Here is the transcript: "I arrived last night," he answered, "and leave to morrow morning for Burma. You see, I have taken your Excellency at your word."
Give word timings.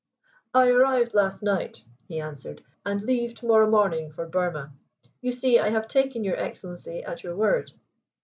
"I 0.55 0.69
arrived 0.71 1.13
last 1.13 1.43
night," 1.43 1.83
he 2.07 2.19
answered, 2.19 2.63
"and 2.83 2.99
leave 3.03 3.35
to 3.35 3.45
morrow 3.45 3.69
morning 3.69 4.11
for 4.11 4.25
Burma. 4.25 4.73
You 5.21 5.31
see, 5.31 5.59
I 5.59 5.69
have 5.69 5.87
taken 5.87 6.23
your 6.23 6.37
Excellency 6.39 7.03
at 7.03 7.21
your 7.21 7.35
word." 7.35 7.71